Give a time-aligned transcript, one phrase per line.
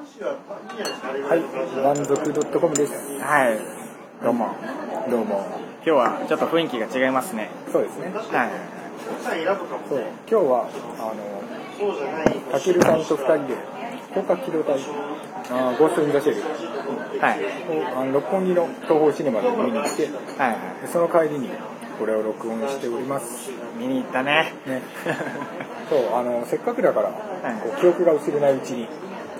[0.00, 0.06] は
[1.36, 1.40] い、
[1.84, 2.16] 満足
[2.58, 3.20] .com です。
[3.20, 3.58] はい。
[4.24, 4.48] どうも。
[5.10, 5.44] どうも。
[5.84, 7.50] 今日はちょっと雰囲気が違いますね。
[7.70, 8.06] そうですね。
[8.08, 8.50] はい。
[9.90, 13.56] そう、今日は、あの、たけるさんと二人で、
[14.14, 14.80] 高架機動隊、
[15.50, 17.44] あーゴースト・イン・ザ・シェルはい。
[17.94, 20.56] をあの六本木の東宝シネマで見に行って、ではい。
[20.90, 21.50] その帰りに
[21.98, 23.50] これを録音しております。
[23.76, 24.54] 見に行ったね。
[24.66, 24.80] ね。
[25.90, 27.12] そう、あの、せっかくだから、い
[27.60, 28.88] こう記憶が薄れないうちに、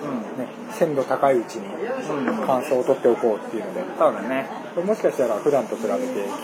[0.07, 0.73] ね、うん。
[0.75, 4.47] 鮮度高いうちにうん感想を取っておこうっていうので、そうだね。
[4.85, 5.95] もしかしたら普段と比べて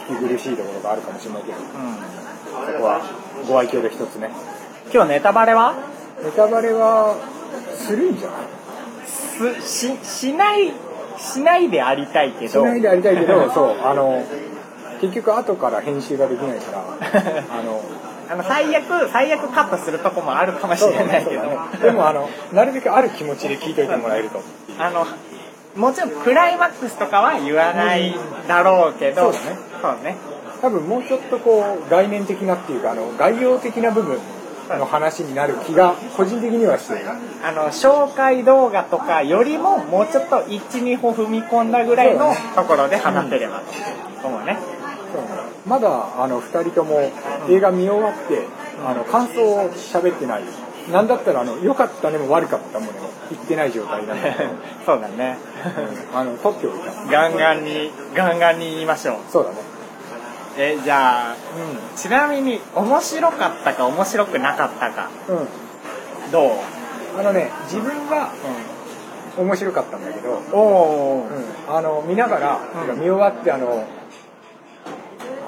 [0.09, 1.65] 聞き苦しいところがあるかもしれないけど、うん。
[2.75, 3.01] そこは
[3.49, 4.31] ご愛嬌で一つね。
[4.93, 5.75] 今日ネタバレは？
[6.23, 7.17] ネタバレは
[7.75, 8.37] するんじゃな
[9.55, 9.61] い？
[9.61, 10.73] す、し、しない、
[11.19, 12.61] しないでありたいけど。
[12.63, 14.23] しないでありたいけど、そう、あの、
[15.01, 16.79] 結局後から編集ができないから、
[17.51, 17.81] あの、
[18.29, 21.43] あの、最悪、最悪カットするとこもあるかもしれないけど。
[21.43, 21.57] ね。
[21.81, 24.43] でもあの、なるべくある気持ちで聞いといてもらえると。
[24.79, 25.07] あの、
[25.77, 28.15] もちろんクライマックスとかは言わない
[28.49, 30.17] だろうけど、そうだねそうね。
[30.63, 34.19] 多分もうちょっとこう、概念的なっていうか、あの、概要的な部分
[34.71, 37.01] の話になる気が、個人的にはしてる。
[37.45, 43.63] あの、紹介動画とかよりももうちょっと1、2歩踏み込んだぐらいのところで話せれば
[44.23, 44.59] と思うね。
[45.13, 47.01] そうまだあの2人とも
[47.49, 48.47] 映画見終わって、
[48.85, 50.45] あの感想を喋ってない。
[50.93, 52.93] なんだったらあの良かったねも悪かったもね
[53.31, 54.35] 言ってない状態なので、
[54.87, 55.37] そうだね。
[56.13, 56.19] うん。
[56.19, 57.11] あの撮っておいた。
[57.11, 59.17] ガンガンに、ガンガンに言いましょう。
[59.29, 59.57] そうだね。
[60.59, 61.37] え、じゃあ、
[61.97, 65.49] ちなみに面白かったか面白くなかったか、うん、うん、
[66.31, 66.51] どう？
[67.19, 68.31] あのね自分は
[69.37, 71.27] 面白かったんだけど、おお
[71.69, 72.61] うん、あの見ながら、
[72.95, 73.85] 見終わってあの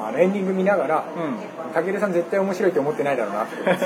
[0.06, 1.72] あのエンディング見ながらうん。
[1.72, 3.84] たけるさん絶対面白いと思ってないだろうなって思います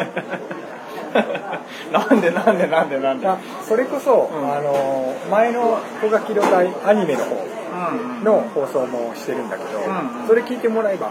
[1.93, 3.27] なんでなんでなんでなんで？
[3.29, 7.39] あそれこそ、うんあの前の「小垣機動隊」アニメの方う
[7.97, 8.25] んうん。
[8.25, 9.83] の放送もしてるんだけど、う
[10.25, 11.11] んそれ聞いてもらえば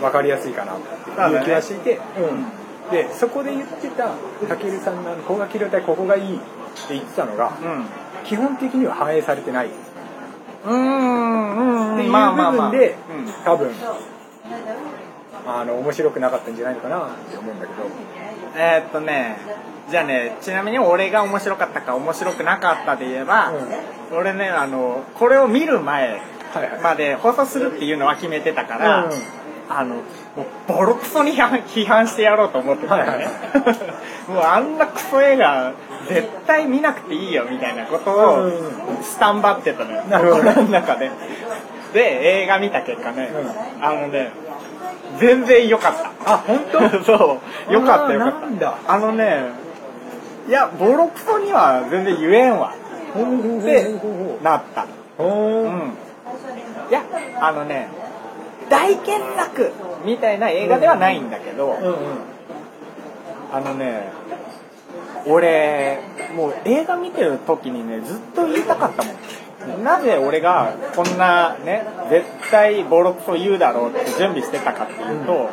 [0.00, 2.00] 分かりやすいかなっていう気がしていて、う
[2.34, 4.08] んでそこで言ってた
[4.48, 7.52] たけるさんが「高画機動隊ここがいい」って言ってたのが
[8.24, 9.68] 基本的には反映されてない
[10.66, 10.76] うん。
[10.76, 11.77] うん。
[11.98, 12.06] うん。
[12.06, 12.70] いう部まあまあまあ。
[12.70, 13.70] 分でうん多分
[15.46, 17.88] あの面白くなかったんじゃないのかなって思うんだけど
[18.56, 19.38] えーっとね、
[19.90, 23.52] じゃあね、ちなみに俺が面白かったか面白くなかったで言えば、
[24.12, 26.20] 俺ね、あの、これを見る前
[26.82, 29.10] まで放送するっていうのは決めてたから、うん
[29.70, 30.02] あの、もう
[30.66, 33.10] ボロクソに批判してやろうと思ってたのね。
[33.10, 33.28] はいはい
[34.28, 35.72] もうあんなクソ映画、
[36.06, 38.52] 絶対見なくていいよみたいなことをうん
[39.02, 41.10] スタンバってたのよ、心の中で。
[41.92, 44.30] で、映画見た結果ね、うあのね、
[45.18, 45.94] 全然良かっ
[46.24, 46.34] た。
[46.34, 46.80] あ本当？
[47.04, 47.38] そ
[47.68, 47.72] う。
[47.72, 48.74] よかったよかった。
[48.86, 49.44] あのね、
[50.48, 52.74] いや、ボロクソには全然言えんわ。
[53.14, 53.94] ほうほうほうほうで、
[54.42, 54.86] なった。
[55.16, 55.92] ほううん。
[56.90, 57.02] いや、
[57.40, 57.88] あのね、
[58.68, 59.72] 大傑作
[60.04, 61.94] みたいな映画ではないんだけど、うんうん
[63.50, 64.10] あのね、
[65.26, 66.00] 俺、
[66.36, 69.16] もう映画見てる時にね、ずっと言いたかったもん。
[69.82, 75.50] なぜ俺がこんなね、絶対ボロクソ言うだろうって準備してたかっていうと、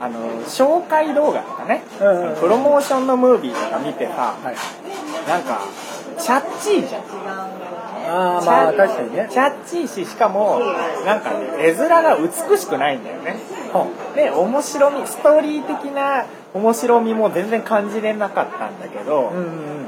[0.00, 2.28] あの、紹介動画とかね、うんうん。
[2.30, 4.56] うんプロモーションのムービーとか見てさ、はい。
[5.28, 5.60] なんか、
[6.18, 7.02] チャッチーじゃん。
[8.06, 9.28] ああまあ確かにね。
[9.30, 10.60] チャッチーし、しかも、
[11.06, 13.36] なんかね、絵面が美しくないんだよね。
[13.72, 19.86] はで、面白み、ストーリー的な面白みも全然感じれなかったんだけど、うんうん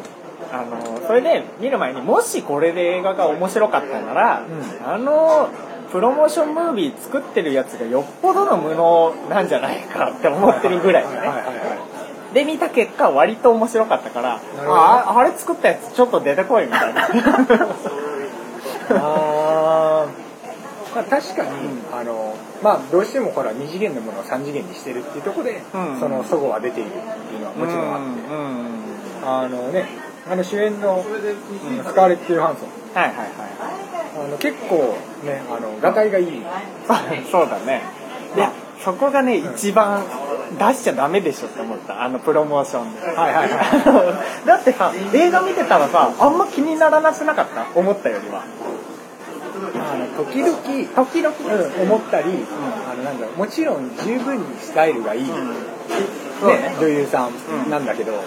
[0.53, 4.45] あの、それで見る前にもしこれで映画が面白かったなら、う
[4.87, 5.49] あの、
[5.91, 11.19] プロモーションムービー作ってるやつがよっぽどの無能なんじゃないかって思ってるぐらいのね。
[12.35, 17.09] で、見た結果割と面白かったから、ああ、あれ作ったやつちょっと出てこいみたいな。
[18.91, 20.27] あー。
[20.95, 21.51] まあ確かに、
[21.93, 26.01] あのまあどうしてもほら2次元のものを3次元にしてるっていうところで、うん。
[26.01, 29.29] その齟齬は出ているっていうのはもちろんあって、うんうんうん。
[29.29, 31.04] あのねあの主演の
[31.87, 33.28] スカーレット・ヨハンソンはいはいはい。
[34.25, 36.43] あの結構ねあのがたいがいい
[37.31, 37.82] そうだね。
[38.34, 38.50] いや、
[38.84, 40.02] そこがね、一番
[40.58, 42.02] 出しちゃダメでしょって思った。
[42.02, 43.00] あのプロモーションで。
[43.06, 44.14] はいはいは
[44.44, 47.67] い だってさ、映画見てたらさ、あんま気にならなくなかった？
[47.79, 48.43] 思ったよりは。
[48.43, 50.56] あの時々
[51.06, 51.34] 時々。
[51.37, 52.25] うん思ったり、
[52.93, 55.26] あのなんだろうもちろん十分にスタイルがいい、
[56.40, 58.19] そうねね、女優さうんんなんだけど、ね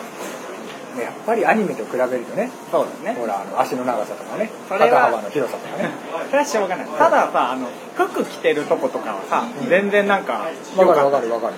[0.98, 3.20] やっぱりアニメと比べるとねそうだね。
[3.20, 5.90] ほらあの足の長さとかね肩幅の広さとかね。
[6.28, 6.88] それはしょうがない。
[6.88, 10.46] たださ、あの、服着てるとことかはさ、全然なんか、
[10.78, 11.54] わかるわよかるわかる。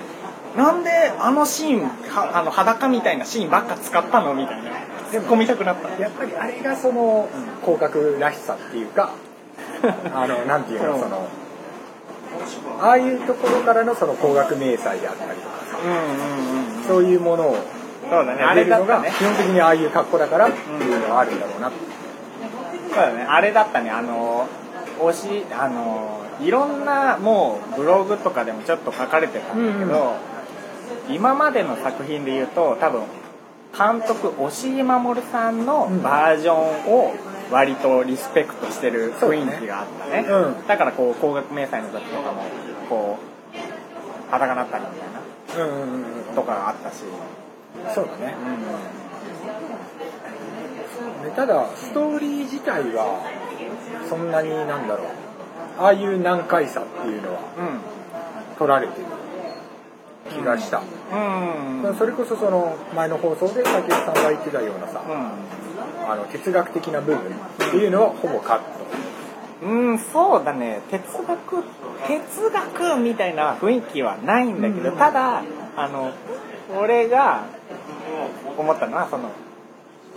[0.56, 4.70] なんであのシーンはあの裸みたいなシーンばっか使ったのみたいな。
[5.36, 6.02] みたくなった。
[6.02, 7.28] やっぱりあれがその
[7.62, 9.10] 広角らしさっていうか
[10.14, 11.26] あのなんていうのその
[12.80, 16.84] ああいうところからのその高額明細であったりとかさ、うんうんうん。
[16.86, 17.56] そういうものを
[18.12, 18.42] そうだね。
[18.44, 19.14] あ出るのがれだったね。
[19.16, 23.24] 基本的にああいう格好だからっていうのはあるんだろうなそうだね。
[23.24, 23.90] あれだったね。
[23.90, 24.46] あの
[25.00, 30.32] 推しあのいろんなもうブログとかでもちょっと書かれてたんだけど、うん
[31.08, 33.02] 今までの作品で言うと多分
[33.76, 36.02] 監督押井守さんのうん。
[36.02, 37.14] バージョンを
[37.50, 40.26] 割とリスペクトしてる雰囲気があったね。
[40.28, 40.66] うん。
[40.68, 42.44] だからこう高額明細の時とかも
[42.88, 46.34] こう裸がなったりみたいなうんうんうんうん。
[46.34, 47.02] とかがあったし、
[47.94, 48.34] そうだね。
[51.22, 53.20] うでただストーリー自体は
[54.08, 55.06] そんなになんだろう。
[55.78, 57.42] ああいう難解さっていうのはん。
[58.58, 59.06] 取られてる
[60.30, 60.82] 気がした、
[61.12, 61.82] うん。
[61.82, 65.02] うんそれこそその前の放送で武井さんが言ってたようなさ、
[66.08, 67.22] あの哲学的な部分っ
[67.70, 68.64] ていうのはほぼカット。
[69.62, 70.82] うん、うん、そうだね。
[70.90, 71.64] 哲学
[72.06, 74.96] 哲学みたいな雰囲気はないんだけど、うん。
[74.96, 75.42] ただ
[75.76, 76.12] あの
[76.78, 77.46] 俺が
[78.56, 79.30] 思ったのはその。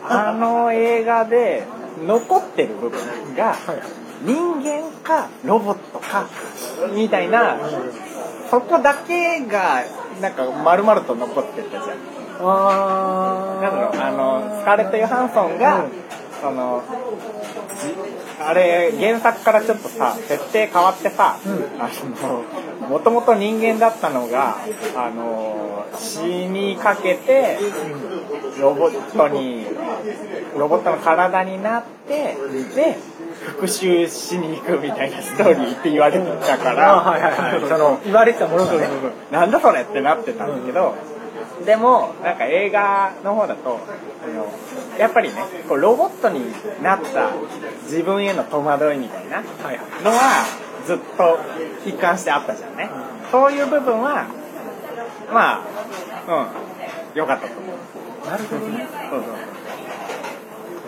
[0.07, 1.63] あの映画で
[2.05, 2.99] 残ってる部分
[3.35, 6.27] がはい人間かロボットか
[6.93, 7.57] みたいな
[8.49, 9.83] そこだけが
[10.21, 11.83] なんか丸々と残ってたじゃん。
[12.37, 15.91] あなんだろうあのスカーレット・ヨハンソンが、うん。
[16.41, 16.83] その
[17.64, 17.64] じ
[18.45, 21.81] あれ原作からちょっとさ設定変わってさ、うん。
[21.81, 21.89] あ
[22.81, 24.57] のもともと人間だったのが
[24.95, 27.57] あの死にかけて
[28.59, 29.65] ロボットに
[30.57, 32.35] ロボットの体になって
[32.75, 32.97] で
[33.45, 38.87] 復讐しに行くみたいなストーリーって言われてたから、言われてたものがね。
[39.31, 40.95] なんだそれってなってたんだけど、
[41.63, 43.79] でもなんか映画の方だと
[44.23, 44.51] あの
[44.99, 45.35] やっぱりね
[45.69, 46.41] こうロボットに
[46.81, 47.31] なった
[47.83, 49.45] 自分への戸惑いみたいなの
[50.11, 50.45] は
[50.85, 51.39] ずっと
[51.85, 52.89] 一貫してあったじゃんね、
[53.31, 54.27] そういう部分は
[55.31, 55.75] まあ
[56.27, 56.65] うん。
[57.15, 58.27] 良かったと思う。
[58.27, 58.87] なるほどね。
[59.09, 59.25] そうそ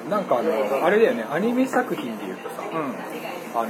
[0.07, 0.09] う。
[0.09, 1.25] なんかあのあれだよね。
[1.29, 3.59] アニメ作品でいうとさうん。
[3.59, 3.69] あの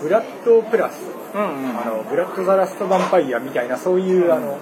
[0.00, 1.02] ブラッドプラス。
[1.34, 1.80] うんうん。
[1.80, 4.58] あのブラッド・ザ・ラスト・ヴァンパイアみたいなそういうあの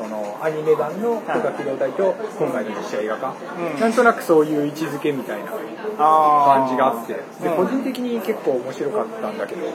[0.00, 3.34] そのアニメ版の高機動隊と今回の実写映画化、
[3.74, 3.80] うん。
[3.80, 7.12] なんとなくそういう位置づけみたいな感じがあって。
[7.12, 7.56] でうん。
[7.56, 9.72] 個人的に結構面白かったんだけどうん。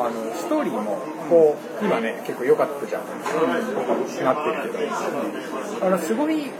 [0.00, 0.96] あのストーリーも
[1.28, 3.02] こう今ね結構良かったじゃん。
[4.24, 4.86] なってるけ
[5.80, 5.86] ど。
[5.86, 6.50] あのすごい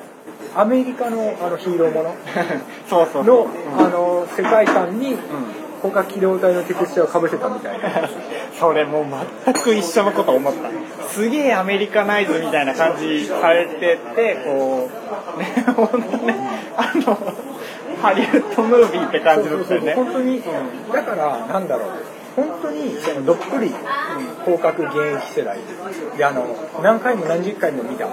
[0.55, 2.15] アメリカのあのヒーローもの
[3.25, 3.87] のうん。
[3.87, 5.17] あの世界観に
[5.83, 7.89] 他機動隊のテクスチャーをかぶせたみたいな
[8.62, 9.06] それもう
[9.44, 11.09] 全く一緒のこと思った。
[11.09, 14.88] すげえアメリカナイズみたいな感じされててこ
[15.37, 16.37] うね ほんとね
[16.76, 17.19] あの
[18.00, 19.94] ハリウッドムービーって感じだったよね。
[19.94, 20.41] 本当に、
[20.93, 21.88] だからなんだろう。
[22.37, 22.94] 本当に
[23.26, 23.75] どっぷり
[24.44, 25.58] 広角現役世代
[26.17, 26.47] であの
[26.82, 28.08] 何回も何十回も見たっ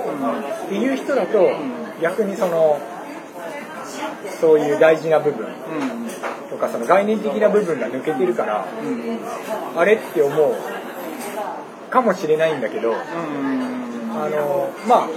[0.68, 1.52] ていう人だと
[2.02, 2.80] 逆にその
[4.42, 5.48] そういう大事な部分。
[6.50, 8.66] とかその概念的な部分が抜けてるから
[9.76, 10.56] あれって思う
[11.92, 15.10] かもしれないんだけどあのまあ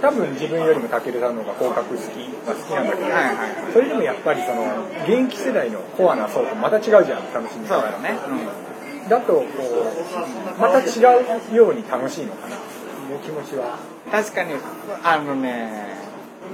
[0.00, 2.02] 多分自分よりもたけるさんの方が広角好き
[2.46, 3.72] は好きなんだけど、はいはいはい。
[3.72, 8.18] それでもやっぱりその現役世代のコアな層とまた違うじゃん楽しみそうだよね、
[9.08, 11.00] だとこうまた違
[11.52, 13.78] うように楽しいのかなっていう気持ちは。
[14.10, 14.52] 確かに
[15.02, 15.96] あのね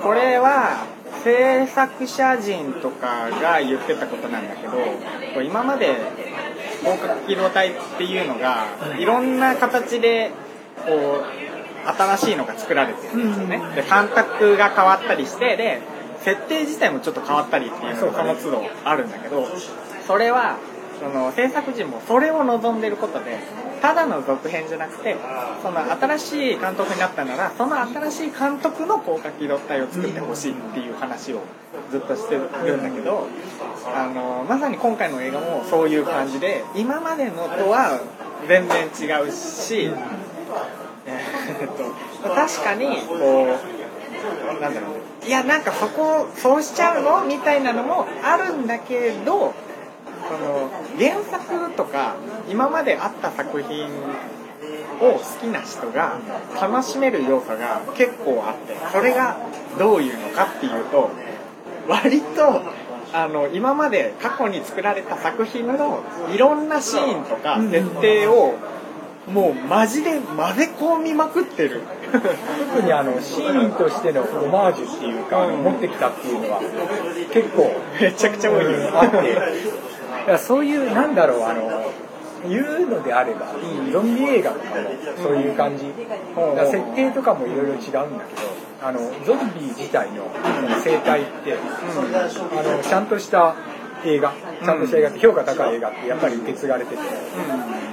[0.00, 0.86] これは
[1.24, 5.96] 制作者陣とかが言ってたことなんだけど今まで
[6.80, 8.66] 広角機動隊っていうのが
[8.98, 9.04] い。
[9.04, 10.32] ろんな形で
[10.84, 15.80] こう新しいのが作られてるんですよね、で監督が変わったりしてで
[16.20, 19.46] 設定自体もちょっと変わったりっていうのがその都度あるんだけど
[20.06, 20.58] それは
[21.02, 23.40] その制作陣もそれを望んでることで
[23.82, 25.16] ただの続編じゃなくて
[25.60, 31.40] その新しい監督になったならその新しい監督の広角機動隊を作ってほしいっていう話を
[31.90, 33.26] ずっとしてるんだけど
[33.92, 38.00] あのまさに今回の映画もそういう感じで今までのとは
[38.46, 39.90] 全然違うし、
[41.06, 43.58] えっと確かにこ
[44.58, 47.24] うなんだろういやなんかそこそうしちゃうの？
[47.24, 49.54] みたいなのもあるんだけど
[50.28, 52.16] その原作とか
[52.48, 53.88] 今まであった作品
[55.00, 56.18] を好きな人が
[56.60, 59.36] 楽しめる要素が結構あってそれが
[59.78, 61.10] どういうのかっていうと
[61.88, 62.62] 割と
[63.14, 66.02] あの今まで過去に作られた作品の
[66.34, 68.54] いろんなシーンとか設定を
[69.28, 71.82] もうマジで混ぜ込みまくってる。
[72.12, 76.60] 特にあのシーンとしてのオマージュっていうか、持ってきたっていうのは
[77.32, 79.46] 結構めちゃくちゃ多いあってだ
[80.24, 81.92] からそういうなんだろうあの
[82.48, 83.54] 言うのであれば、
[83.92, 84.74] ゾンビ映画とかも
[85.22, 88.08] そういう感じ、だから設定とかもいろいろ違うんだけど
[88.82, 90.28] あのゾンビ自体の
[90.82, 93.54] 生態って、あのちゃんとした
[94.04, 94.32] 映画
[94.64, 97.02] ちゃんとした映画って評価高い映画ってやっぱり受け継がれてて、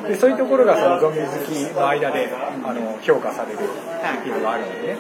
[0.08, 4.98] でそういうところがそのゾンビ好きの間であの評価されるっていうのがあるんでね、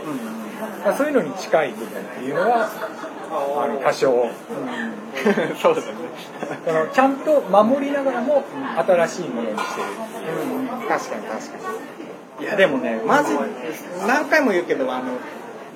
[0.78, 2.70] だからそういうのに近い部分っていうのは
[3.32, 4.30] あの多少、
[5.62, 5.94] そうですね。
[6.66, 8.44] そのちゃんと守りながらも
[8.78, 10.88] 新しいものにしてるう。
[10.88, 11.72] 確かに確か
[12.40, 12.46] に。
[12.46, 13.34] いやでもねマジ
[14.08, 15.18] 何回も言うけどあの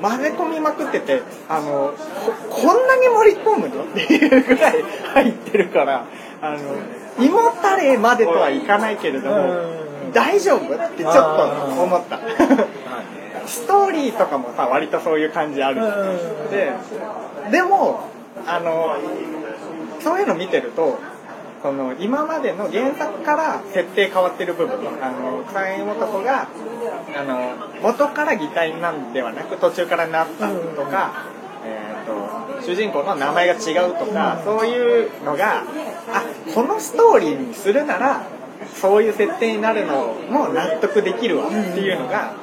[0.02, 1.94] 混ぜ込みまくっててあの
[2.26, 4.82] ここんなに盛り込むのっていうぐらい
[5.14, 6.06] 入ってるから
[6.42, 6.60] あの
[7.24, 10.14] 胃もたれまでとはいかないけれどもうん。
[10.14, 10.74] 大丈夫？
[10.74, 11.22] ってちょっと
[11.84, 12.20] 思った
[13.46, 16.10] ストーリーとかもさ割とそういう感じあるじゃん。
[16.10, 16.52] うん。
[16.52, 16.72] で
[17.52, 18.10] でも
[18.46, 18.96] あの
[20.00, 20.98] そういうの見てると
[21.62, 26.50] その今までの原作から設定変わってる部分あの草薙素子が
[27.16, 31.26] あの元から擬態なんではなく途中からなったとか、
[31.66, 35.64] えー、と主人公の名前が違うとか、そういうのがあ
[36.54, 38.28] このストーリーにするなら
[38.76, 42.34] そういう設定になるのも納得できるわっていうのが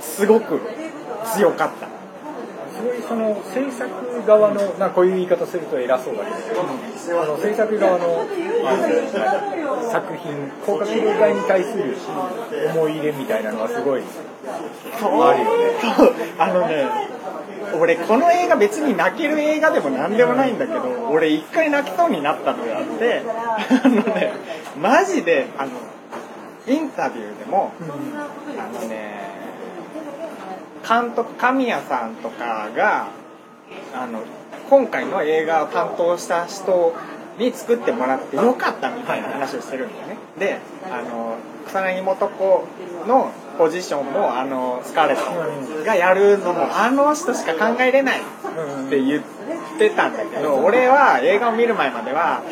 [0.00, 0.60] すごく
[1.34, 1.88] 強かった。
[2.72, 6.62] すごいその制作側のなんかこういう言い方すると偉そうだけど、
[7.22, 8.26] あの制作側の
[8.64, 11.96] あの作品広角機動隊に対する
[12.74, 15.72] 思い入れみたいなのはすごいあるよね。
[16.38, 17.12] あのね
[17.78, 20.80] 俺この映画別に泣ける映画でも何でもないんだけど
[21.10, 23.22] 俺一回泣きそうになったのがあって
[23.84, 24.32] あのね
[24.80, 25.72] マジであの
[26.66, 27.72] インタビューでも
[28.58, 29.20] あのね
[30.88, 33.08] 監督神谷さんとかが
[33.94, 34.22] あの
[34.68, 36.94] 今回の映画を担当した人
[37.38, 40.16] に作ってもらってよかったみたいな話をしてるんだよね。
[40.38, 40.58] で
[40.90, 42.64] あの草薙素子
[43.06, 49.22] のポジションもあのスカーレットがやるのもあの人しか考えれないって言っ
[49.78, 52.42] てたんだけど俺は映画を見る前までは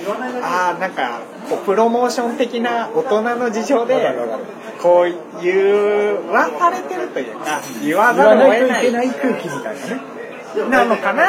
[0.43, 4.15] ああなんかこうプロモーション的な大人の事情で
[4.81, 10.01] こう言わされてるというか言わざるを得ない空気みたいなね。
[10.71, 11.29] なのかな？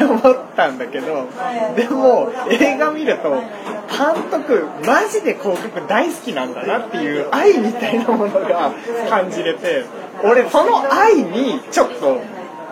[0.00, 1.28] 思ったんだけど
[1.76, 8.72] でも映画見ると監督マジで広告大好きなんだなっていう愛みたいなものが
[9.08, 9.84] 感じれて
[10.24, 12.20] 俺その愛にちょっと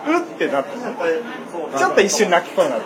[0.05, 2.85] ってなったちょっと一瞬泣きそうになった。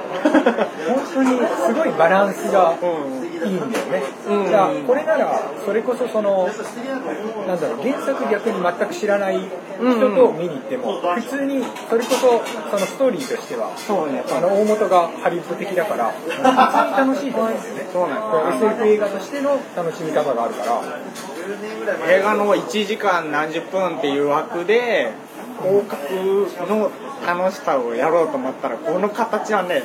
[0.54, 1.30] 本当に
[1.68, 4.04] すごいバランスがうんいいんだよね。
[4.28, 4.48] うん。
[4.48, 6.50] じゃあこれならそれこそその
[7.48, 14.24] なんだろう原作逆に全く知らない人と見に行っても普通にそれこそそのストーリーとしてはそうね。
[14.30, 17.88] あの大元がハリウッド的だから普通に楽しいと思うんですよね。
[17.92, 20.82] そうなんこう SF 映画としての楽しみ方があるから。
[22.08, 25.12] 映画の1時間何十分っていう枠で
[25.62, 26.92] 広角の
[27.26, 29.84] 楽しさをやろうと思ったらこの形はね、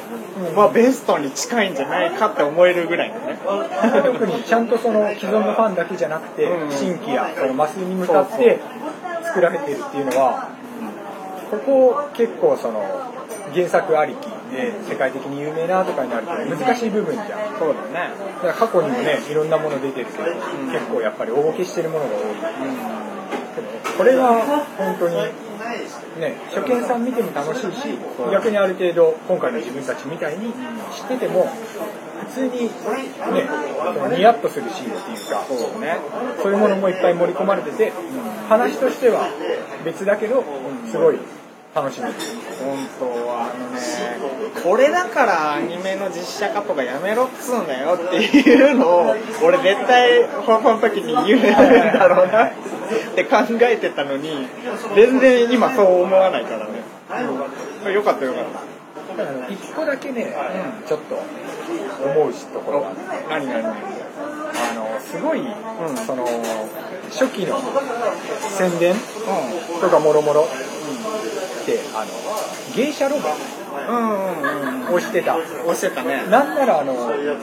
[0.55, 3.39] まあ、ベストに近いんじゃないかって思えるぐらいのね。
[3.45, 6.71] 特にちゃんとその既存のファンだけじゃなくて、うん。
[6.71, 8.61] 新規やそのマスに向かって
[9.25, 10.49] 作られてるっていうのは
[11.51, 12.83] ここ結構その
[13.53, 17.29] 原作ありきで世界的に有名なとかになると難しい部分じゃん。
[17.59, 18.15] そうだね。
[18.37, 20.25] だから過去にもねいろんなもの出てるけど、
[20.71, 22.23] 結構やっぱり大ボケしてるものが多い、
[23.55, 24.43] けどこれは
[24.79, 25.17] 本当に
[26.19, 27.99] ね初見さん見ても楽しいし
[28.33, 30.53] 逆にある程度今回の自分たちみたいに
[30.93, 31.49] 知ってても
[32.29, 32.69] 普通にね
[34.17, 35.99] ニヤッとするシーンっていうかそうね
[36.43, 37.93] そういうものもいっぱい盛り込まれてて
[38.49, 39.29] 話としては
[39.85, 40.45] 別だけど
[40.91, 41.19] すごい
[41.75, 42.15] 楽しめる。
[42.63, 43.81] 本当はあのね
[44.63, 52.47] これだからアニメの実写化とかやめろっつうんだよっていうのを俺絶対放送の時に言うんだろうな。
[52.47, 52.57] って
[53.25, 54.47] 考えてたのに
[54.95, 56.83] 全然今そう思わないからね、
[57.87, 58.75] うん、よかったよかった。
[59.49, 60.35] 一個だけね、
[60.87, 61.15] ちょっと
[62.05, 62.93] 思うしところが。
[63.29, 63.75] 何何あ
[64.75, 65.43] のすごい、
[66.07, 66.27] その
[67.11, 67.61] 初期の
[68.57, 68.95] 宣伝
[69.81, 70.49] とかもろもろ
[71.65, 73.29] ってあの芸者ロボ
[73.89, 74.95] うんうんうん。
[74.95, 76.25] をしてた押してたね。
[76.31, 76.95] なんならあの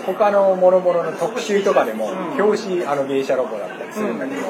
[0.05, 2.05] 他のもろもろの特集とかでも
[2.39, 4.41] 表紙あの芸者ロボだったりするんだけど、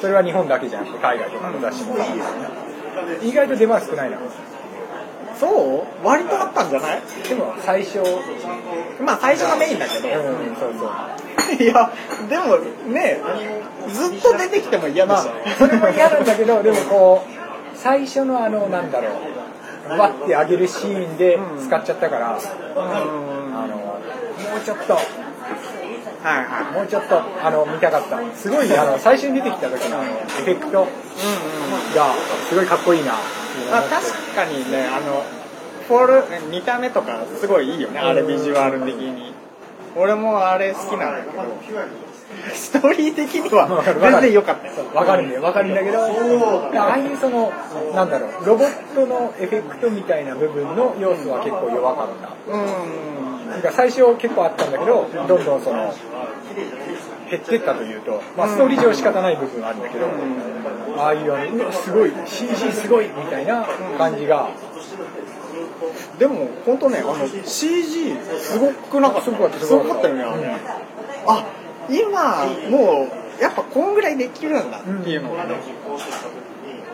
[0.00, 4.18] それは日本だけじゃなくて海外とかの雑誌もそうなん意外と出番少ないな。
[5.38, 5.46] そ
[6.02, 6.06] う？
[6.06, 7.02] 割とあったんじゃない？
[7.28, 7.98] でも最初
[9.02, 10.56] まあ最初がメインだけど、うん。
[10.56, 10.90] そうそう。
[11.62, 11.90] いや
[12.28, 12.56] でも
[12.92, 13.20] ね
[13.88, 15.28] ずっと出てきても嫌だし、
[15.58, 17.39] それも嫌なんだけどでもこう
[17.82, 19.08] 最初のあのなんだろ
[19.88, 26.74] うわって上げるシーンで使っちゃったから、あのもうちょっとはいはい。
[26.74, 28.20] もうちょっとあの見たかった。
[28.36, 30.86] すごいあの最初に出てきた時のあのエフェクト
[31.96, 32.14] が
[32.48, 33.12] すごいかっこいいな。
[33.70, 35.24] まあ、確かにねあの
[35.88, 39.32] フォル見た目とかすごいいいよねあれビジュアル的に。
[39.96, 41.42] 俺もあれ好きなんだけど
[42.54, 44.00] ストーリー的にはわかる。
[44.00, 44.72] 全然良かったよ。
[44.94, 47.52] わかるんだよわかるんだけどああいうその
[47.94, 52.52] なんだろうロボットのエフェクトみたいな部分の要素は結構弱かった。
[52.52, 53.50] うん。
[53.50, 55.92] なんか最初結構あったんだけどどんどんその
[57.28, 60.06] 減ってったというと、まあ、ストーリー上仕方ない部分はあるんだけど、
[60.96, 63.66] ああいうあのうわすごい CG すごいみたいな
[63.98, 64.50] 感じが。
[66.18, 69.58] でも本当ねあの CG すごくなかったすごかった。
[69.58, 70.56] すごかったよねあれ、
[71.26, 71.44] あ
[71.88, 73.08] 今も
[73.38, 74.80] うやっぱこんぐらいできるんだ。
[74.80, 75.54] っていうのがね、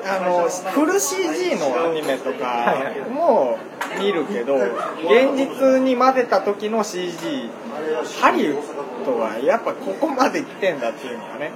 [0.05, 2.77] あのフル CG のアニメとか
[3.11, 3.59] も
[3.99, 7.51] 見るけど現実に混ぜた時の CG
[8.21, 11.51] ハリウッドはやっぱここまで来てんだっていうのがね。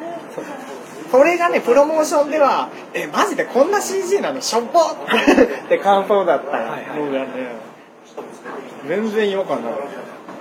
[1.11, 4.41] それがねプロモーションでは「えマジでこんな CG なの？
[4.41, 4.63] しょっ！
[4.73, 6.59] ぽ!」って感想だった。
[6.59, 7.27] のがね
[8.87, 9.87] 全然違和感なかった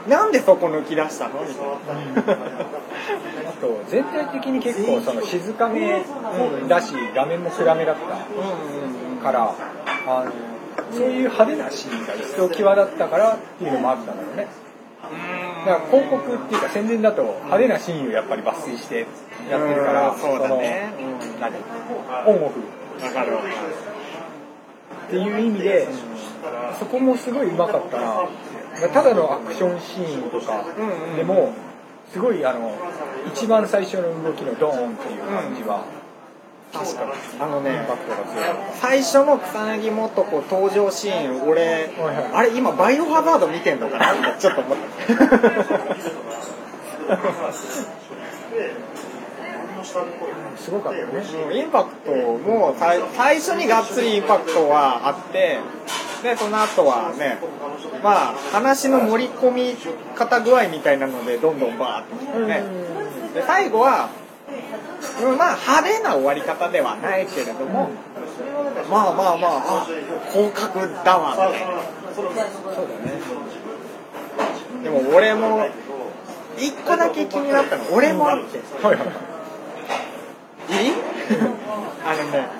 [0.09, 1.41] なんでそこ抜き出したの？
[1.41, 6.03] みたいなあと全体的に結構その静かめ
[6.67, 9.55] だし画面も暗めだったから
[10.07, 10.31] あの
[10.91, 14.47] そういう派手なシーンが一層際立ったからっていうのもあったんだろうね。
[15.65, 19.07] だから広告っていうか宣伝だと派手なシーンをやっぱり抜粋して
[19.49, 20.61] やってるからうんその
[21.39, 21.53] 何？
[22.25, 22.59] オンオフ。
[25.07, 25.87] っていう意味で
[26.77, 28.27] そこもすごいうまかったな
[28.87, 30.63] ただのアクションシーンとか
[31.15, 31.53] でも
[32.11, 32.71] すごいあの
[33.33, 35.83] 一番最初の動きのドーンっていう感じは
[36.71, 37.11] 確かに。
[37.39, 37.85] あのね
[38.79, 42.25] 最初の草薙素子登場シーン俺、はいはい。
[42.33, 44.31] あれ今バイオハザード見てんのかな？
[44.31, 44.79] ってちょっと思った
[50.57, 51.03] すごかったね。
[51.03, 55.59] うんインパクトも最最初にがっつりインパクトはあって
[56.23, 57.37] でその後はね
[58.03, 59.75] まあ話の盛り込み
[60.15, 62.63] 方具合みたいなのでどんどんバーってきてね
[63.33, 64.09] で最後は、
[65.21, 67.89] うんまあ派手な終わり方ではないけれども、
[68.89, 69.87] まあまあまああ
[70.31, 71.81] 広角だわみたいな。
[72.13, 72.49] そうだね。
[74.83, 75.67] でも俺も
[76.57, 78.59] 一個だけ気になったの俺もあって。
[78.85, 79.07] はいはい。
[80.85, 80.93] いい？
[82.05, 82.58] あのね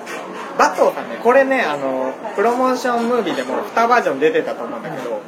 [0.60, 5.22] バトーさんねこれねあのプロモーションムービーでも2バージョン出てたと思うんだけど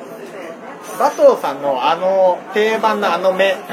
[0.99, 3.57] バトーさんのあの定番のあの目。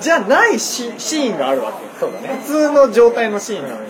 [0.00, 2.40] じゃないシシーンがあるわけそうだね。
[2.42, 3.80] 普通の状態のシーンなのよ。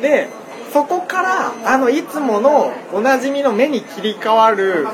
[0.00, 0.28] で
[0.72, 4.86] そこからあのいつものおなじみの目に切り替わる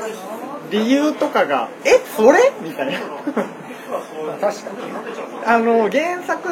[0.69, 2.99] 理由とかが「えそれ?」みたいな。
[3.35, 3.56] まあ
[4.39, 4.77] 確かに
[5.45, 6.49] あの原作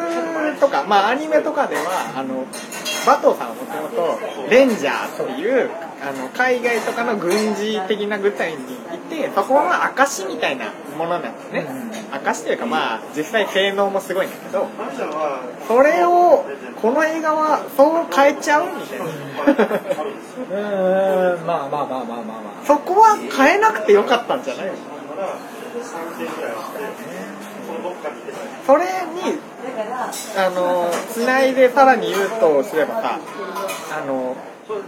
[0.60, 2.46] とか、まあ、アニメとかではあの
[3.06, 5.70] バトーさんはもともとレンジャーっていう
[6.02, 11.66] あの海外とかの軍事的な部隊にいてそこの証みたいなものなんですね、
[12.12, 14.68] 証というかまあ実際性能もすごいんだけど
[15.68, 16.46] それを
[16.82, 19.06] この映画はそう変えちゃうみたいな。
[19.06, 21.46] うーん。
[21.46, 22.66] まあまあまあまあまあまあ。
[22.66, 24.72] そこは変えなくてよかったんじゃない
[28.66, 29.40] それに
[30.38, 33.20] あのつないでさらに言うとすればさ
[34.02, 34.36] あの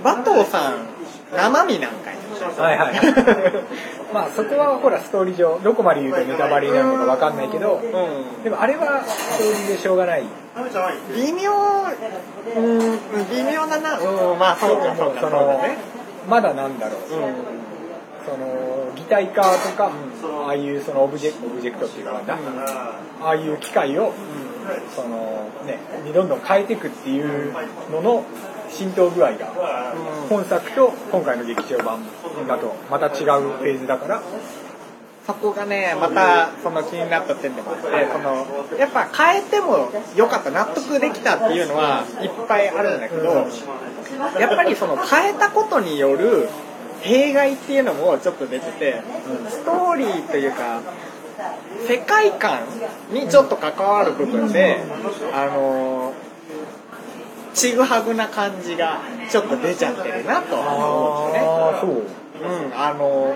[0.04, 0.88] バトーさん
[1.36, 2.18] 生身なんかい。
[2.58, 2.96] はいはい。
[2.96, 10.24] は いまあそこはほらストーリー上どこまで言うとネタバレになるのかわかんないけどうでもあれはストーリーでしょうがない。
[10.24, 10.26] ん
[11.14, 11.52] 微妙。
[12.56, 14.00] うん微妙だな。
[14.00, 15.78] うんまあそうかそうかそのね
[16.30, 17.14] まだなんだろう。
[17.14, 17.67] うん
[18.28, 19.90] その擬態化とか
[20.46, 22.22] ああいうそのオブジェオブジェクトっていうか
[23.22, 24.12] ああいう機械を
[24.94, 25.80] そのね
[26.14, 27.54] どんどん変えていくっていう
[27.90, 28.26] のの
[28.70, 29.96] 浸透具合が
[30.28, 32.04] 本作と今回の劇場版
[32.48, 34.22] だとまた違うフェーズだから。
[35.26, 43.46] そこがねまたその気になった点でもあってそのやっぱ変えてもよかった納得できたっていうのはいっぱいあるんだけど
[44.40, 46.48] やっぱりその変えたことによる
[47.08, 49.02] 弊害っていうのもちょっと出てて
[49.50, 50.82] ストーリーというか
[51.88, 52.62] 世界観
[53.12, 54.78] にちょっと関わる部分で
[55.34, 56.14] あの
[57.54, 61.48] ちぐはぐな感じがちょっと出ちゃってるなと思うんですね。
[61.88, 62.18] う。
[62.40, 63.36] うんあの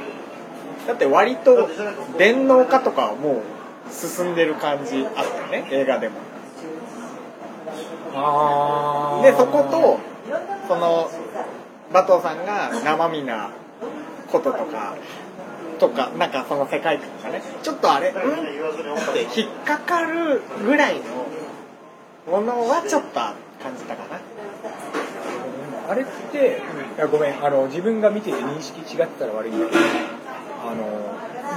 [0.88, 1.70] だって割と
[2.18, 3.42] 電脳化とかはも
[3.90, 6.16] う進んでる感じあったよね映画でも。
[8.14, 10.00] ああでそこと
[10.68, 11.10] その
[11.90, 13.52] 馬頭さんが生身な
[14.32, 14.96] こととか
[15.80, 17.42] とかなんかその世界観がね。
[17.64, 18.16] ちょっとあれうん？
[18.16, 18.16] っ
[19.14, 20.96] て引っかかるぐらい
[22.28, 23.34] のものはちょっと感
[23.78, 24.20] じたかな。
[25.90, 26.62] あれって、
[26.98, 29.80] いやごめんあの自分が見てて認識違ってたら悪いんだけど
[30.64, 31.12] あの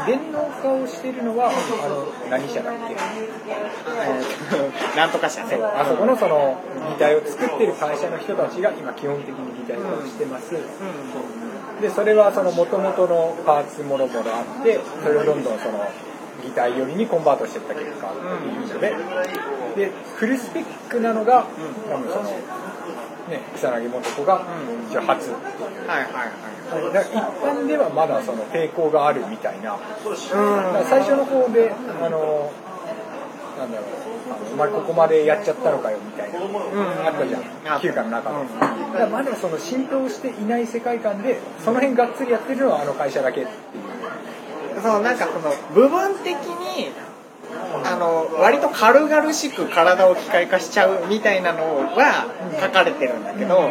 [0.07, 1.53] 電脳化をしてるのはあ
[1.89, 2.97] の何社だっけ？
[4.97, 6.59] なんとかしらねあそこのその
[6.91, 10.55] 擬態を作ってる会社の人たちが今基本的に擬態化をしてます、
[11.85, 15.85] でそれはその元々のパーツもろもろあってそれをどんどんその
[16.43, 18.97] 擬態寄りにコンバートしていった結果っていうので
[19.91, 21.45] でフルスペックなのが
[21.91, 22.31] 多分その
[23.29, 24.47] ね草薙素子が
[24.91, 25.89] 一応初っていう。
[25.89, 26.95] はいはいはい。
[26.95, 29.83] だから一般ではまだその抵抗があるみたいなだか
[30.73, 32.51] ら最初の方であの
[33.59, 34.14] なんだろう
[34.53, 37.81] お前ここまでやっちゃったのかよみたいな、あったじゃん。
[37.81, 44.83] 休暇の中の、だからまだその浸透していない世界観でその辺がっつりやってるのはあの会社だけっていう。
[44.83, 46.91] そうなんかその部分的に
[47.85, 52.27] あの割と軽々しく体を機械化しちゃうみたいなのは
[52.61, 53.71] 書かれてるんだけど、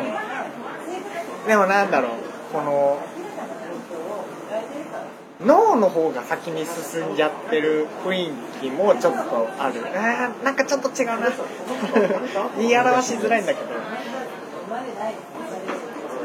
[1.47, 2.11] でもなんだろう
[2.53, 2.99] この
[5.45, 9.81] 脳の方が先に進んじゃってる雰囲気もちょっとある。
[9.95, 11.29] あーなんかちょっと違うな。
[12.57, 13.69] 言い表しづらいんだけど。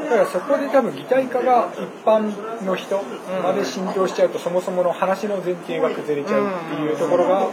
[0.09, 2.31] だからそこで多分擬態化が一般
[2.65, 2.99] の人
[3.43, 7.45] まで浸透しちゃうとそもそもの話の前提が崩れちゃうっていうところが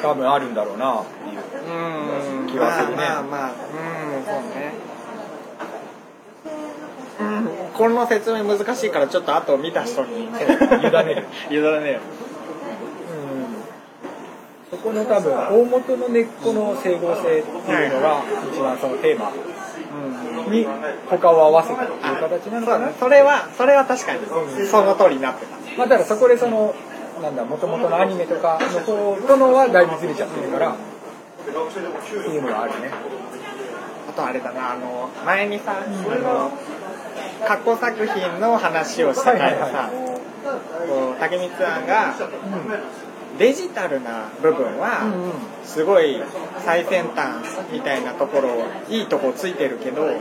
[0.00, 1.42] 多分あるんだろうなっていう
[2.40, 2.96] うん気はするね。
[2.96, 4.95] まあまあまあうんそうね
[7.20, 10.24] うんこの説明難しいからちょっと後見た人に。
[10.24, 11.24] 委委ねる。
[11.50, 12.00] 委ねる
[14.70, 19.32] そこの多分大元の根っこの整合性っていうのが一番そのテーマ。
[20.50, 20.66] に
[21.08, 22.92] 他を合わせたっていう形なのかな。
[22.92, 24.20] それはそれは確かに。
[24.68, 25.56] その通りになってた。
[25.76, 26.74] まあだからそこでその
[27.22, 30.76] なんだ元々のアニメとかの方とのはだいぶずれちゃってるからっ
[31.42, 32.90] ていうのがあるね。
[34.08, 36.52] あとあれだなあの前にさ、あの
[37.46, 39.90] 過去作品の話をした回でさ、
[41.20, 42.14] 竹光庵が
[43.38, 45.12] デジタルな部分は
[45.64, 46.22] すごい
[46.64, 50.20] 最先端みたいなところいいとこついてるけど、はい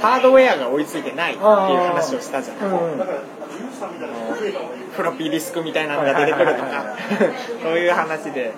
[0.00, 2.58] ハードウェアが追いついてないっていう話をしたじゃん。
[2.58, 3.02] うんうん
[4.92, 6.94] フロッピーディスクみたいなのが出てくるとか
[7.62, 8.52] そういう話で。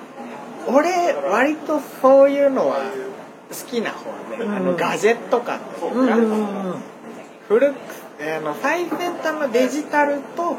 [0.67, 2.77] 俺割とそういうのは
[3.51, 6.35] 好きな方で、あのガジェット感とうんか、うんう
[6.77, 6.83] ん
[7.49, 7.77] 古く
[8.21, 10.57] あの最先端のデジタルと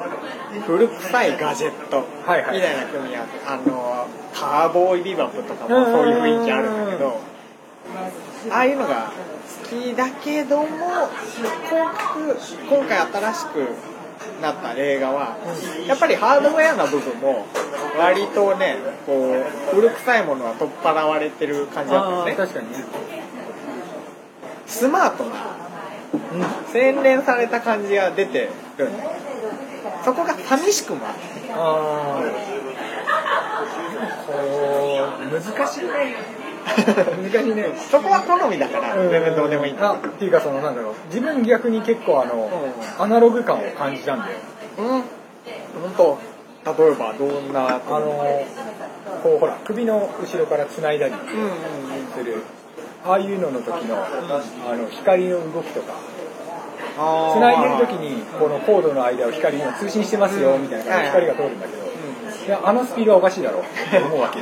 [0.68, 7.20] 古臭いガジェットみたいな組み合わせあのカーボーイビバップとかもそういう雰囲気あるんだけど
[8.52, 9.12] ああいうのが
[9.64, 11.94] 好きだけども今
[12.70, 13.68] 今回新しく
[14.42, 15.38] なった映画は
[15.88, 17.46] やっぱりハードウェアな部分も
[17.98, 19.34] 割とねこ
[19.72, 22.32] う古臭いものは取っ払われてる感じだったあよね。
[22.34, 22.86] あ確かにね。
[24.68, 25.65] スマートな
[26.72, 28.50] 洗練された感じが出て
[30.04, 31.16] そこが寂しくもある。
[31.54, 32.56] ああ
[34.28, 36.16] こう難しいね。
[37.32, 37.66] 難しいね。
[37.90, 42.50] そこは好みだから全然どうでもいいんだあっていうかそのなんだろう自分逆に結構あの、
[43.00, 44.32] アナログ感を感じたんだよ。
[44.78, 44.88] うん。
[45.96, 46.20] 本
[46.66, 48.46] 当例えばどんなあの
[49.22, 51.52] こうほら首の後ろから繋いだりうんうんうん。
[52.18, 52.44] する
[53.06, 55.94] ああいうのの時のあの光の動きとか。
[56.98, 57.34] あー。
[57.36, 61.86] 繋いでる時にこのコードの間を光が通信してますよみたいな感じで光が通るんだけど。
[62.46, 63.60] いやあのスピードはおかしいだろ。
[63.60, 64.40] って思うわけ。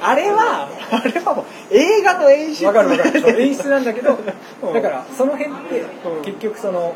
[0.00, 2.66] あれはあれはもう映画の演出。
[2.66, 3.20] わかるわかる。
[3.20, 4.16] そう演出なんだけど
[4.62, 4.72] うん。
[4.72, 6.22] だからその辺ってうん。
[6.22, 6.94] 結局その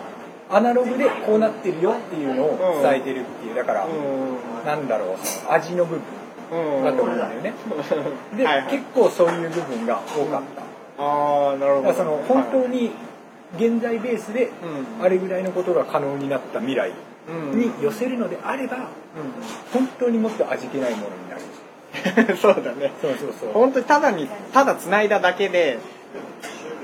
[0.49, 6.03] アナログでこうなってるよっていうのを伝えてるっていうだからうなんだろうその味の部分
[6.81, 7.53] んだと思うんだよね。
[8.37, 8.71] ではいはい。
[8.71, 10.70] 結構そういう部分が多かった
[11.01, 11.95] ああなるほど。
[11.95, 12.91] その本当に
[13.57, 14.51] 現在ベースで
[14.99, 16.93] うんあれぐらいのことが可能になった未来
[17.53, 17.59] うん。
[17.59, 18.89] に寄せるのであれば
[19.73, 21.43] 本当にもっと味気ないものになる。
[22.29, 22.93] う んそうだね。
[23.01, 23.53] そうそうそう。
[23.53, 25.79] 本当にただにただ繋いだだけで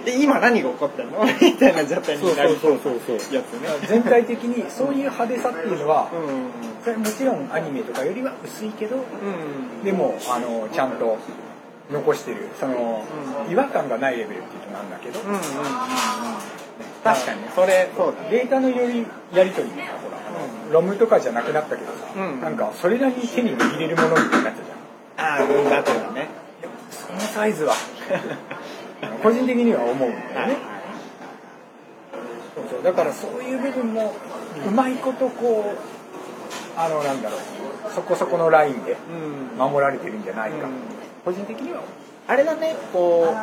[0.04, 1.24] で今何が起こってんの？
[1.40, 3.68] みたいな状態そうになるそうそうそうやつね。
[3.88, 6.84] 全体的にそういう派手さっていうのはうん。
[6.84, 9.84] それもちろんアニメとかよりは薄いけどうん。
[9.84, 11.18] でもあのちゃんと
[11.90, 12.48] 残してる。
[12.58, 13.04] その、
[13.46, 13.52] うん。
[13.52, 15.42] 違和感がないレベルっていうとなんだけど、うんうんうんうん。
[17.04, 17.48] 確かに。
[17.54, 22.40] それそデータのよりやり取りとかほら、あのロムとかじゃなくなったけどさ、うん。
[22.40, 24.76] なんかそれなりに手に握れるものみたいになったじゃん。
[25.18, 26.28] ああうんだってだね
[26.90, 27.74] そのサイズは。
[29.22, 30.56] 個人的には思うんだよね、はい。
[32.54, 32.82] そうそう。
[32.82, 34.14] だからそういう部分も
[34.66, 35.95] うまいことこう
[36.76, 37.40] あのなんだろう。
[37.94, 39.58] そこそこのラインでうん。
[39.58, 40.72] 守られてるんじゃないか、うん。
[41.24, 41.82] 個人的には
[42.28, 43.34] あれだねこ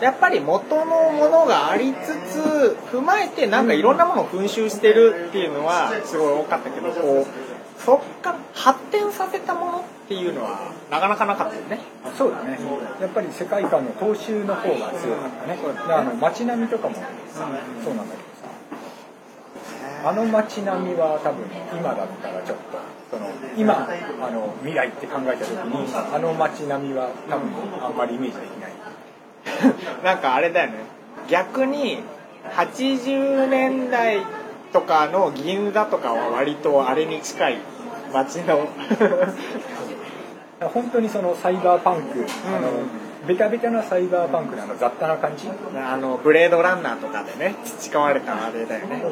[0.00, 11.80] うやっぱり元のものがありつつ踏まえてなんかいろんなものを噴習してるっていうのはすごい多かったけどこうそっから発展させたものっていうのはなかなかなかったよね。
[12.04, 12.58] あそうだね。
[13.00, 15.58] やっぱり世界観の踏襲の方が強かったね。
[15.62, 18.24] だからあの街並みとかもそうなんだけど。
[18.24, 18.29] さ
[20.04, 22.78] あの街並みは多分今だったらちょっと
[23.10, 27.50] その今あの未来って考えた時にあの街並みは多分
[27.84, 28.72] あんまりイメージできない。
[30.04, 30.78] なんかあれだよね。
[31.28, 32.02] 逆に
[32.56, 34.20] 80年代
[34.72, 37.58] とかの銀座とかは割とあれに近い
[38.12, 38.68] 街の。
[40.60, 42.68] 本当にそのサイバーパンク、あの
[43.26, 45.48] ベタベタなサイバーパンクのあの雑多な感じ？
[45.48, 49.02] あのブレードランナーとかでね培われたあれだよね。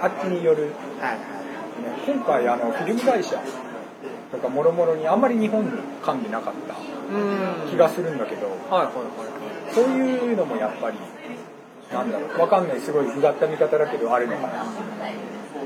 [0.00, 1.18] あっちによるはい。
[2.06, 3.40] 今回あのフィルム会社
[4.32, 5.70] とかもろもろにあんまり日本に
[6.02, 7.70] 噛んでなかったうん。
[7.70, 8.90] 気がするんだけど、はいはいは
[9.70, 9.74] い。
[9.74, 10.98] そういうのもやっぱり
[11.92, 12.80] なんだろうわかんない。
[12.80, 14.64] すごいうがった見方だけどあるのかな。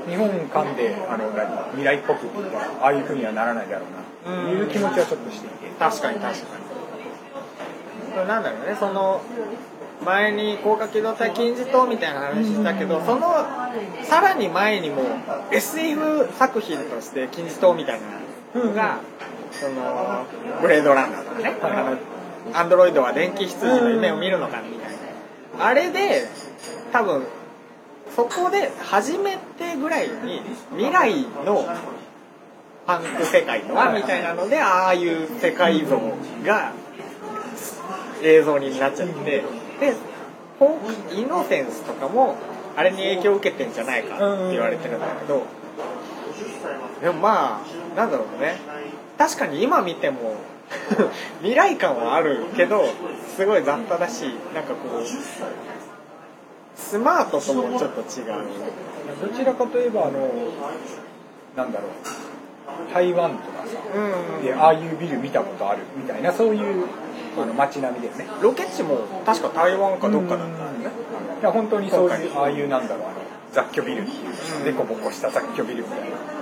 [0.07, 4.41] 日本噛んであの何未来っぽくって言ったらああいうふうにはならないだろうな。
[4.43, 5.55] っていう気持ちはちょっとしていて。
[5.79, 6.64] 確かに確かに
[8.23, 9.21] なんだろうねその
[10.03, 13.33] 前に高架機動隊金字塔みたいな話したけどその
[14.03, 15.03] さらに前にも
[15.51, 17.99] SF 作品として金字塔みたい
[18.53, 18.99] なのが、
[19.51, 20.25] その
[20.61, 21.97] ブレードランナーとかね、あ
[22.51, 24.93] のアンドロイドは電気羊の夢を見るのかみたい
[25.57, 25.65] な。
[25.65, 26.27] あれで
[26.91, 27.25] 多分
[28.15, 31.65] そこで初めてぐらいに未来の
[32.85, 35.99] パンク世界とはみたいなのでああいう世界像
[36.45, 36.71] が
[38.23, 39.43] 映像になっちゃってで
[41.13, 42.35] イノセンスとかも
[42.77, 45.43] あれに影響を受けてんじゃないかって言われてるんだけど
[47.01, 48.55] でもまあなんだろうね。
[49.17, 50.35] 確かに今見ても
[51.39, 52.83] 未来感はあるけど
[53.35, 54.23] すごい雑多だし
[54.53, 55.05] なんかこう
[56.75, 58.35] スマートともちょっと違う。
[59.21, 60.29] どちらかといえばあの
[61.55, 61.91] なんだろう。
[62.93, 63.77] 台湾とかさ
[64.39, 64.45] うん。
[64.45, 66.85] でああいうビル見たことあるみたいなそういう
[67.43, 68.27] あの街並みだよね。
[68.41, 70.95] ロケ地も確か台湾かどっかだったんだよね。
[71.41, 73.15] いや本当にそういうああいうなんだろうあの
[73.51, 76.35] 雑居ビルっていううんデコボコした雑居ビルみたいな。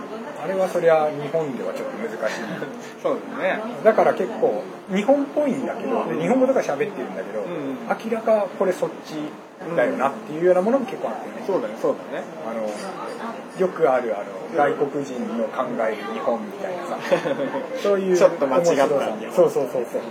[0.43, 2.43] あれはそりゃ日本ではちょっと難しい。
[3.01, 3.61] そうだね。
[3.83, 4.61] だから結構
[4.93, 7.87] 日本っぽいんだけどで日本語とか喋ってるんだけど、ん。
[7.87, 9.15] 明らかこれそっち
[9.75, 12.25] だよなっていうようなものも結構あってね、そうだねそうだね。
[12.45, 16.97] あのよくあるあの外国人の考える日本みたいなさ。
[17.81, 18.75] そういうちょっと間違った。
[19.31, 20.01] そうそうそうそう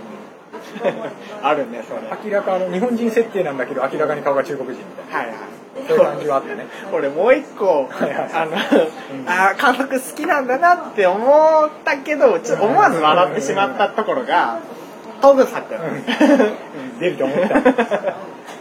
[1.43, 2.01] あるねそれ。
[2.31, 5.17] 明らかあの日本人設定なんだけど明らかに顔が中国人みたいな。
[5.17, 5.37] はいはい。
[5.87, 6.67] そういう感じはあってね。
[6.93, 8.51] 俺もう一個あの、
[9.27, 14.59] あー監督好きなんだなって思ったけどちょっと思わず笑ってしまったところが
[15.21, 15.77] トグサ君。
[16.99, 17.61] 出ると思った。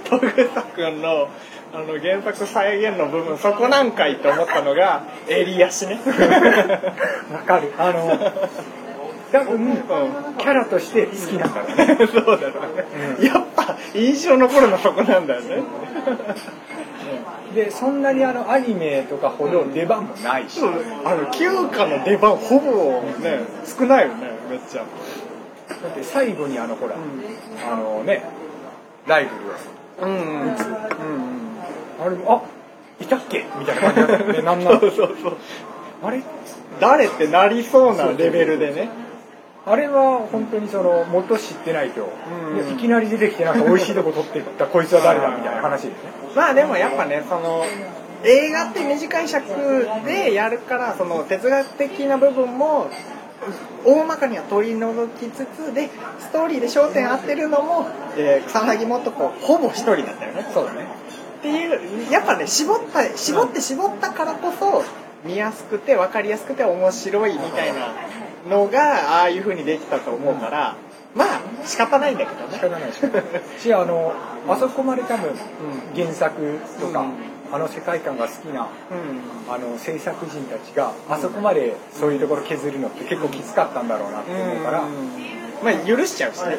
[0.09, 1.29] トグサ君の
[1.75, 5.99] あの原作再現の部分そこなんかいって思ったのが襟足ね。
[7.33, 7.73] わかる。
[7.79, 8.19] あの
[9.33, 9.77] 多分
[10.39, 11.97] キャラとして好きだろうね。
[12.13, 15.63] そうだろうね、やっぱ印象残るのそこなんだよね。
[17.55, 20.73] でそんなにあのアニメとかほど出番もないし、そう
[21.05, 24.83] あの休暇の出番ほぼね少ないよねめっちゃ。
[24.83, 24.85] だ
[25.89, 28.25] って最後にあのほら、あのね
[29.07, 30.55] ライブルをうんうんうん
[32.01, 32.43] あれも
[33.01, 33.45] あいたっけ？
[33.59, 34.81] みたいな感じだったよねなんなら。
[34.81, 35.37] そうそうそう。
[36.05, 36.23] あれ？
[36.81, 38.89] 誰ってなりそうなレベルでね
[39.65, 46.11] あれは本当にその元知ってないと、うんいきなり出てきてなんか美味しいとこ取っていったこいつは誰だみたいな話ですね。
[46.35, 47.65] まあでもやっぱねその
[48.25, 52.89] 映画って短い尺でやるからその哲学的な部分も
[53.85, 60.47] 大まかには取り除きつつでストーリーで焦点合ってるのも、えー草薙もとこほぼ一人だったよね。
[60.53, 60.87] そうだね。
[61.39, 64.85] っていうやっぱね絞った絞って絞ったからこそ
[65.25, 67.93] 見やすくて分かりやすくて面白いみたいな
[68.49, 70.77] のがああいう風にできたと思うから
[71.15, 72.55] まあ仕方ないんだけどね。
[72.55, 74.13] 仕方ないししあの
[74.49, 75.31] あそこまで多分
[75.95, 77.07] 原作とか、
[77.53, 79.53] あの世界観が好きなうん。
[79.53, 84.85] あの制作人たちがあそこまでそういうところ削るのって結構きつかったんだろうなって思うから、
[85.63, 86.59] まあ許しちゃうしね。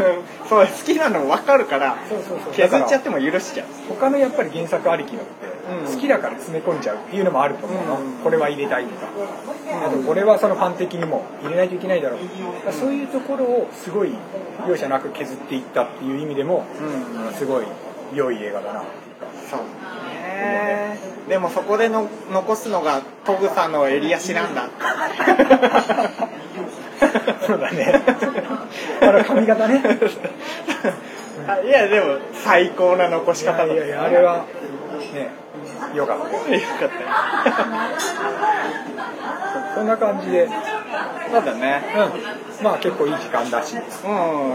[0.48, 1.96] そう好きなの分かるから
[2.52, 3.66] 削っちゃっても許しちゃう。
[3.88, 5.54] 他のやっぱり原作ありきのって
[5.86, 5.94] うん。
[5.94, 9.06] 好きだから詰め込んじゃうっていうのもあると思うの、うんこれは入れたいとか、
[9.86, 12.18] あとこれはそのファン的にも入れないといけないだろう。
[12.20, 14.14] だからそういうところをすごい
[14.66, 16.64] 容赦なく削っていったっていう意味でも、
[17.28, 17.34] うん。
[17.34, 17.64] すごい
[18.14, 18.82] 良い映画だな。
[19.50, 20.98] そうね。
[21.28, 24.68] でもそこでの残すのがトグさんの襟足なんだ
[27.46, 28.02] そうだね。
[29.00, 29.82] あの髪型ね。
[31.46, 34.44] あ いやでも最高な残し方だいやいやあれは
[35.14, 35.30] ね
[35.94, 36.24] 良かった。
[36.52, 36.94] よよかった。
[36.94, 37.00] よ
[39.74, 40.50] そんな感じで、うん、
[41.32, 41.82] そうだね。
[42.62, 43.76] まあ結構いい時間だし。
[43.76, 43.78] う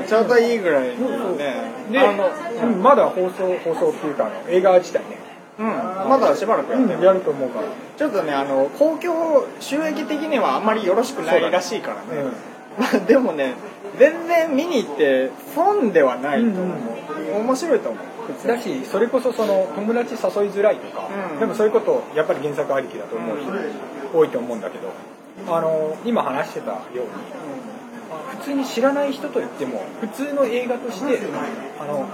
[0.01, 1.55] んちょうどいいぐらいのね。
[1.91, 2.29] で、あの
[2.63, 5.17] うんまだ放送放送っていうかあの映画自体ね、
[5.60, 5.65] うん。
[6.10, 7.04] まだしばらくやってる。
[7.04, 7.67] やると思うから、
[7.98, 12.32] ちょっとねあの公共収益的にはあんまりよろしくないらしいからね。
[12.80, 13.56] まあでもね
[13.98, 18.48] 全然見に行って損ではないと思う、面白いと思う。
[18.48, 20.19] だしそれこそその友達誘い
[20.50, 21.39] づらいとか、うん。
[21.39, 23.52] でもそういうことやっぱり原作ありきだと思う人
[24.17, 24.91] 多いと思うんだけど
[25.54, 27.06] あの今話してたように
[28.38, 31.19] 普通に知らない人と言っても普通の映画として
[31.80, 32.08] あの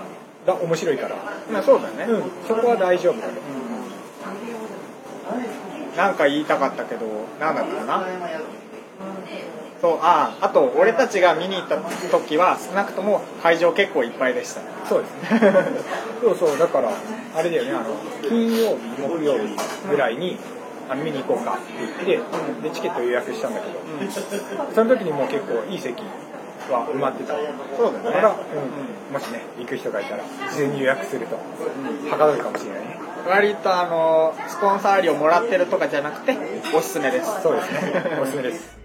[0.45, 1.15] が面白いから、
[1.51, 3.19] まあそうだね、うん、そこは大丈夫。
[3.19, 3.33] だと
[5.97, 7.05] なんか言いたかったけど
[7.39, 8.05] なんだったかな？
[9.81, 14.61] そうあああと俺たちが見に行った時は少なくとも会場結構いっぱいでした。
[14.87, 15.41] そうですね。
[16.21, 16.91] そうそうだから
[17.35, 17.95] あれだよねあの
[18.27, 19.55] 金曜日木曜日
[19.89, 20.37] ぐらいに
[20.89, 23.79] あの見に行こうかって言ってでチケット予約したんだけど、
[24.73, 26.03] その時にもう結構いい席
[26.71, 27.33] は埋まってた。
[27.77, 28.05] そうだね。
[28.05, 29.13] だから、うん。
[29.13, 32.99] もしね行く人がいたら事前に予約するとはかどるかもしれないね。
[33.27, 36.37] 割とあのスポンサー料もらってるとかじゃなくて
[36.75, 37.41] おすすめです。
[37.41, 38.19] そうですね。
[38.21, 38.84] おすすめです